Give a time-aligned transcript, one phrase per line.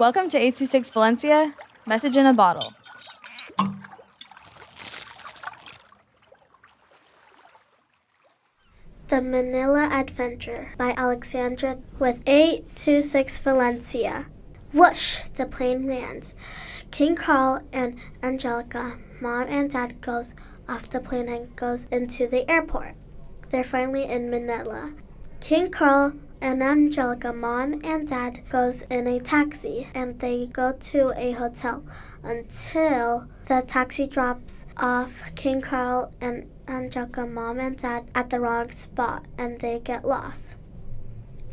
[0.00, 1.54] Welcome to 826 Valencia,
[1.86, 2.72] message in a bottle.
[9.08, 14.24] The Manila Adventure by Alexandra with 826 Valencia.
[14.72, 15.24] Whoosh!
[15.34, 16.34] The plane lands.
[16.90, 20.34] King Carl and Angelica, mom and dad goes
[20.66, 22.94] off the plane and goes into the airport.
[23.50, 24.94] They're finally in Manila.
[25.40, 31.12] King Carl and Angelica, mom and dad, goes in a taxi and they go to
[31.16, 31.84] a hotel
[32.22, 38.70] until the taxi drops off King Carl and Angelica, mom and dad, at the wrong
[38.70, 40.56] spot and they get lost.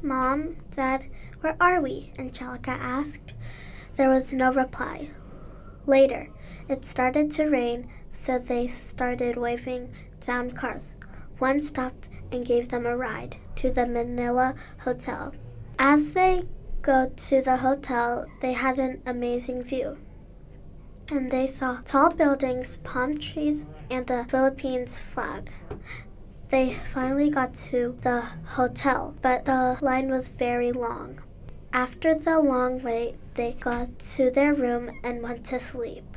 [0.00, 1.06] Mom, Dad,
[1.40, 2.12] where are we?
[2.18, 3.34] Angelica asked.
[3.96, 5.08] There was no reply.
[5.86, 6.28] Later,
[6.68, 10.94] it started to rain, so they started waving down cars.
[11.38, 15.34] One stopped and gave them a ride to the Manila Hotel.
[15.78, 16.42] As they
[16.82, 19.98] go to the hotel, they had an amazing view.
[21.10, 25.50] And they saw tall buildings, palm trees, and the Philippines flag.
[26.48, 31.20] They finally got to the hotel, but the line was very long.
[31.72, 36.16] After the long wait, they got to their room and went to sleep.